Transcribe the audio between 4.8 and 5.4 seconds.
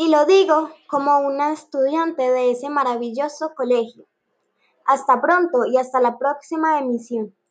Hasta